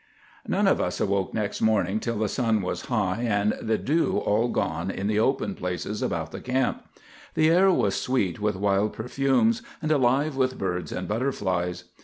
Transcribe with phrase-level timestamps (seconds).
[0.47, 4.47] None of us awoke next morning till the sun was high and the dew all
[4.47, 6.83] gone in the open places about the camp.
[7.35, 11.83] The air was sweet with wild perfumes, and alive with birds and butterflies.